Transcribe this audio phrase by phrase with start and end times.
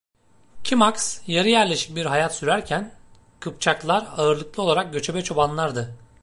[0.63, 2.93] Kimaks yarı yerleşik bir hayat sürerken,
[3.39, 5.95] Kıpçaklar ağırlıklı olarak göçebe çobanlardı.